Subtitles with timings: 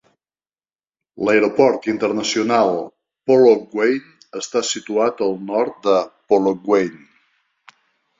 [1.27, 2.71] L'Aeroport Internacional
[3.31, 5.99] Polokwane està situat al nord de
[6.33, 6.99] Polokwane.